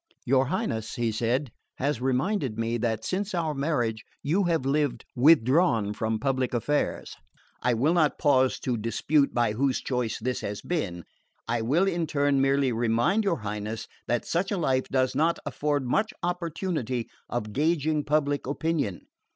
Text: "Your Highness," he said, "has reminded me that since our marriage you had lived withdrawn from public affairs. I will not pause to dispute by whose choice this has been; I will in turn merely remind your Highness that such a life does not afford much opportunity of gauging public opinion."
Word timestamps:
"Your 0.25 0.47
Highness," 0.47 0.95
he 0.95 1.11
said, 1.11 1.51
"has 1.75 2.01
reminded 2.01 2.57
me 2.57 2.79
that 2.79 3.05
since 3.05 3.35
our 3.35 3.53
marriage 3.53 4.03
you 4.23 4.45
had 4.45 4.65
lived 4.65 5.05
withdrawn 5.15 5.93
from 5.93 6.17
public 6.17 6.55
affairs. 6.55 7.15
I 7.61 7.75
will 7.75 7.93
not 7.93 8.17
pause 8.17 8.59
to 8.61 8.77
dispute 8.77 9.31
by 9.31 9.51
whose 9.51 9.79
choice 9.79 10.17
this 10.17 10.41
has 10.41 10.63
been; 10.63 11.03
I 11.47 11.61
will 11.61 11.87
in 11.87 12.07
turn 12.07 12.41
merely 12.41 12.71
remind 12.71 13.23
your 13.23 13.41
Highness 13.41 13.87
that 14.07 14.25
such 14.25 14.51
a 14.51 14.57
life 14.57 14.87
does 14.89 15.13
not 15.13 15.37
afford 15.45 15.85
much 15.85 16.15
opportunity 16.23 17.07
of 17.29 17.53
gauging 17.53 18.03
public 18.03 18.47
opinion." 18.47 19.05